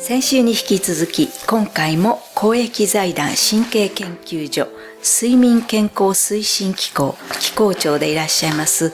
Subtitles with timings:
[0.00, 4.68] 先週に引き続き今回も公益財団神経研究所
[5.02, 8.92] 睡眠健康推進機構機構長でいらっしゃいます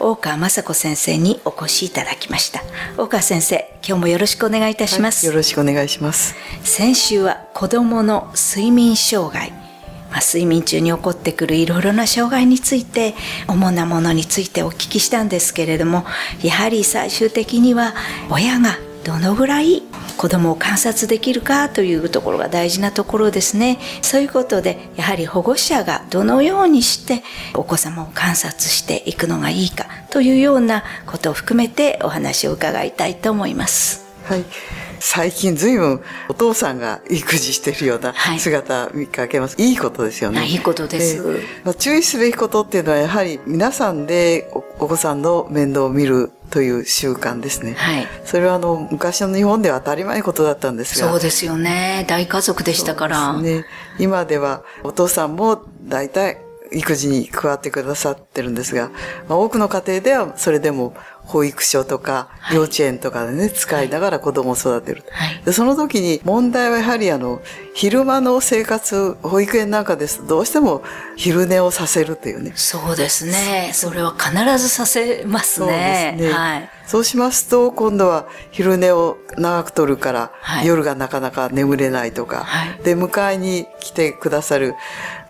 [0.00, 2.62] 大川雅子先生にお越しいただきました。
[2.96, 6.34] 大川先生今日もよろしくお願いいたします、はい、よろしくお願いします。
[6.62, 9.52] 先週は子どもの睡眠障害。
[10.10, 13.14] まあ、睡眠中に起こってくるいろいろな障害について
[13.48, 16.06] 主なものについてお聞きしたんですけれども
[16.42, 17.92] やはり最終的には
[18.30, 19.82] 親がどのぐらい
[20.26, 23.78] 子供を観察できるかというところが大事なところですね。
[24.02, 27.22] そういうことでやはり保護者がどのようにして
[27.54, 34.04] お子様を観察していくのがいいかというようなことを含めてお話を伺いたいと思います。
[34.24, 34.44] はい。
[35.00, 39.56] 最近ずいぶんお父さんが育児しているような姿見かけます。
[39.56, 40.46] はい、いいことですよね。
[40.46, 41.22] いいことです。
[41.64, 47.74] まあ、注意すべきことっていうのはやはり皆さんでお子さんの面倒を見るという習慣ですね。
[47.74, 48.06] はい。
[48.24, 51.10] それはあの、昔の日本では当たり前のことだったんですが。
[51.10, 52.04] そうですよね。
[52.08, 53.32] 大家族でしたから。
[53.40, 53.64] ね。
[53.98, 56.38] 今ではお父さんも大体
[56.72, 58.90] 育児に加わってくださってるんですが、
[59.28, 60.94] まあ、多くの家庭ではそれでも
[61.26, 65.02] 保育所とか幼稚園とかでね、使いながら子供を育てる。
[65.10, 67.42] はい、でその時に問題はやはりあの、
[67.74, 70.82] 昼間の生活、保育園なんかですとどうしても
[71.16, 72.52] 昼寝をさせるというね。
[72.54, 73.70] そうですね。
[73.74, 76.14] それは必ずさせますね。
[76.14, 76.32] そうですね。
[76.32, 76.70] はい。
[76.86, 84.76] そうしますと、今度は昼寝を長くとるから、はい、夜がなかなか眠れないとか、はい、で、迎えに来てくださる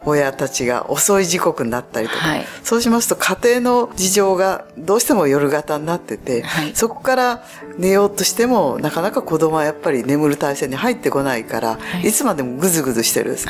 [0.06, 7.44] 親たちが遅い時刻になったりとか、はい、そうしますと家庭の事情がどうしても夜型になってて、はい、そこから
[7.76, 13.48] 寝ようとしてもなかなか子供はやっぱり眠る体制に入ってこないから、はい、いつまでもぐずぐずしてるんです。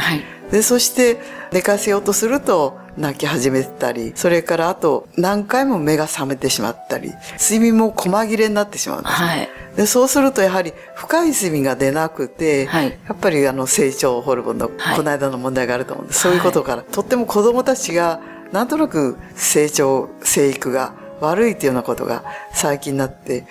[0.50, 1.20] で、そして
[1.52, 16.20] 寝かせようとすると泣き始めたり、それからあと何回も目が覚めてしまったり、睡眠も細切れになってしまうんです、はい、でそうするとやはり深い睡眠が出なくて、はい、やっぱりあの成長ホルモンのこの間の問題があると思うんです。
[16.20, 18.20] そういうことから、とっても子供たちが
[18.52, 23.46] なんとなく成長、生育が悪いっていうようなことが最近になって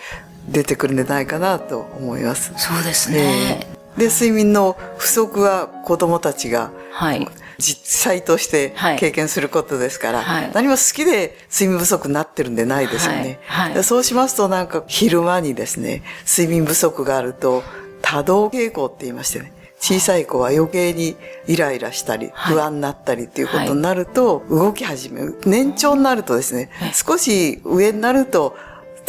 [0.50, 2.54] 出てくるんじゃないかなと思います。
[2.58, 3.68] そうですね。
[3.96, 7.28] えー、で、睡眠の不足は子供たちが、はい。
[7.58, 13.40] 実際として経験することですから、はい、何も好きで睡眠不足になってるんでないですよね。
[13.48, 13.74] はい。
[13.74, 17.64] はい、そうしますとなんか昼間にですね、睡眠不足があると
[18.02, 21.16] 多動傾向って言いましてね、小さい子は余計に
[21.48, 25.40] イライラしたり、不安になったりっていうことになると、動き始める。
[25.46, 28.58] 年長になるとですね、少し上になると、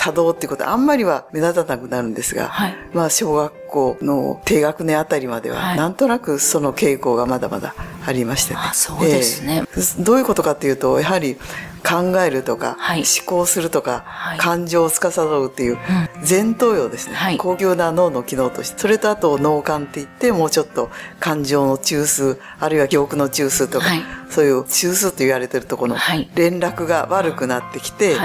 [0.07, 7.75] 多動っていうことはあんまりは目立たなくなるんですが、はい、まあ小学校の低学年あたりまでは、なんとなくその傾向がまだまだ
[8.07, 8.55] ありまして。
[8.55, 8.61] ね。
[8.73, 11.37] そうですね、えー、どういうことかっていうと、やはり
[11.85, 15.79] 考えるとか、はい、思考するとか、はい、感情を司るっていう
[16.29, 20.89] 前頭葉ですね、はい、高級な脳の機能として、それとあと脳幹って言って、もうちょっと
[21.19, 23.87] 感情の中枢、あるいは記憶の中枢とか、
[24.31, 25.99] そういう中枢と言われてるところの
[26.37, 28.17] 連絡が悪くなってきて、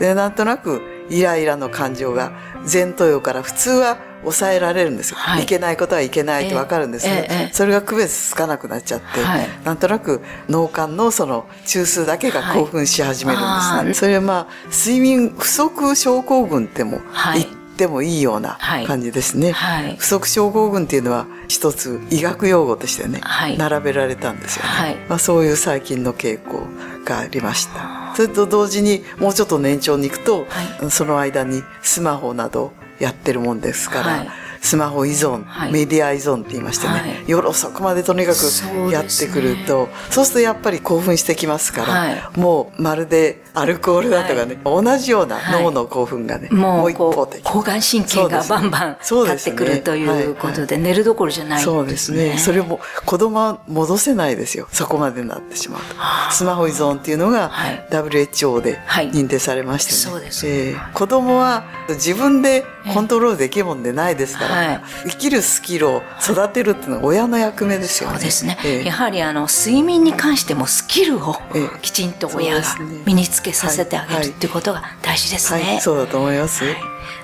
[0.00, 2.32] で、なんとなくイライラの感情が
[2.70, 17.00] 前頭葉から普通は抑えられるんですよ、はい、いけないことはいけないってわかるんですね、えーえー、それが区別つかなくなっちゃって、はい、なんとなく脳幹のその中枢だけが興奮し始めるんですね、はい、それはまあ睡眠不足症候群っても
[17.34, 19.52] 言ってもいいような感じですね、
[19.98, 23.20] 不足症候群っていうのは一つ医学用語としてね、
[23.56, 26.66] 並べられたんですよね、まあ、そういう最近の傾向
[27.04, 30.44] がありましたそれと同時にもうちょっと年長に行くと、
[30.90, 34.28] その間にスマホなどやってるもんですから、はい、
[34.60, 47.44] スマホ依存、はい、メディア依存って言いましてね、はい、夜遅くまでとにかくやってくるとそう、ね,、するとやっぱり興奮してきますから、もうまるでアルコールだとかね、同じような脳の興奮がね、もう一方的。
[47.44, 52.38] 交感神経がバンバン立ってくるということで、寝るどころじゃない、そうですね。
[52.38, 54.68] それも子供は戻せないですよ。
[54.70, 55.94] そこまでなってしまうと。
[56.32, 57.50] スマホ依存っていうのが
[57.90, 58.78] WHO で
[59.12, 59.98] 認定されましてね。
[59.98, 68.16] そうです、えー、子供は自分でコントロールできるもんでないですから、はい、生きるスキルを育てるっていうのは親の役目ですよね。
[68.16, 68.58] そうですね。
[68.64, 71.36] えー、やはりあの睡眠に関してもスキルを
[71.82, 72.62] きちんと親が
[73.06, 75.60] 身につけさせてあげるっていうことが大事ですね。
[75.60, 76.64] はいはい、そうだと思います。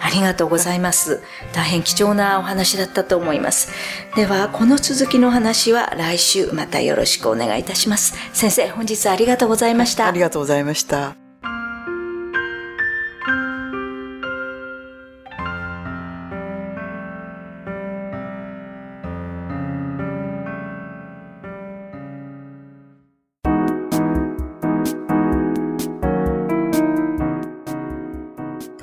[0.01, 1.23] ありがとうございます。
[1.53, 3.71] 大変貴重なお話だったと思います。
[4.17, 8.15] では、この続きの話は来週またよろしくお願いいたします。
[8.33, 10.07] 先生、本日ありがとうございました。
[10.07, 11.24] ありがとうございました。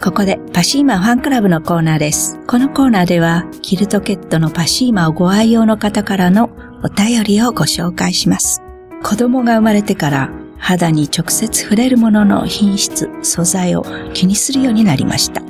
[0.04, 2.40] ここでパシーマファンクラブのコーナーです。
[2.48, 6.50] このコーナーでは、キルトケットのパシーマをご愛用の方からの
[6.84, 8.64] お便りをご紹介します。
[9.04, 15.44] 子供が生まれてから肌に直接触れるものの品質、素材を気にするようになりました。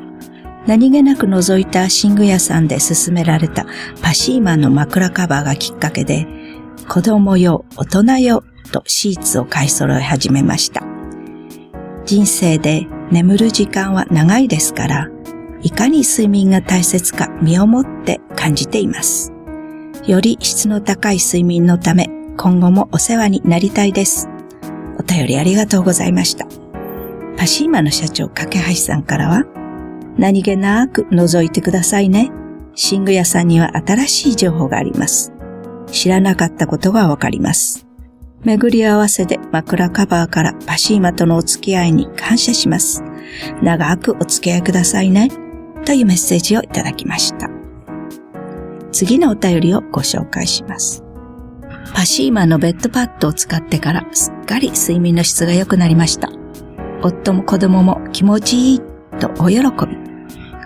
[0.67, 3.65] 何気なく覗いた寝具屋さんで勧められた
[4.01, 6.27] パシーマの枕カバーがきっかけで、
[6.89, 8.43] 子供用、大人用
[8.73, 10.83] とシーツを買い揃え始めました。
[12.03, 15.09] 人生で眠る時間は長いですから、
[15.61, 19.31] いかに睡眠が大切か身をもって感じています。
[20.07, 24.29] より質の高い睡眠のため、今後もお世話になりたいです。
[24.97, 26.47] お便りありがとうございました。
[27.37, 29.45] パシーマの社長、架橋さんからは、
[30.17, 32.31] 何気なく覗いてくださいね。
[32.91, 35.33] 寝具屋さんには新しい情報があります。
[35.91, 37.90] 知らなかったことがわかります。
[38.43, 43.03] 巡り合わせで枕カバーからパシーマとのお付き合いに感謝します。
[43.61, 45.29] 長くお付き合いくださいね。
[45.85, 47.49] というメッセージをいただきました。
[48.91, 51.03] 次のお便りをご紹介します。
[51.93, 56.29] パシーマのベッドパッドを使ってからすっかり睡眠の質が良くなりました。
[57.03, 58.81] 夫も子供も気持ちいい
[59.19, 59.97] とお喜び。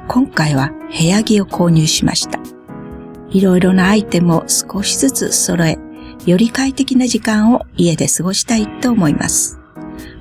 [0.07, 2.39] 今回は部屋着を購入しました。
[3.31, 5.77] いろいろなアイテムを少しずつ揃え、
[6.25, 9.59] より快適な時間を家で過ごしたいと思います。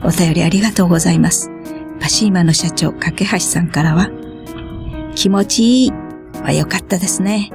[0.03, 1.51] お便りありがとうございます。
[1.99, 4.11] パシーマの社長、架橋さんからは、
[5.15, 5.93] 気持ちいい
[6.43, 7.51] は良かったですね。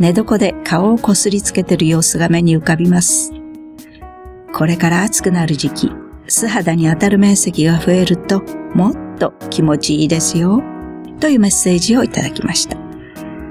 [0.00, 3.32] 寝床で顔をこすりつけてる様子が目に浮かびます。
[4.52, 5.92] これから暑くなる時期、
[6.26, 8.42] 素肌に当たる面積が増えると、
[8.74, 10.60] もっと気持ちいいですよ。
[11.20, 12.76] というメッセージをいただきました。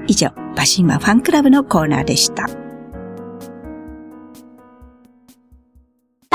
[0.06, 2.65] 以上、パシーマファンクラブのコーナーでした。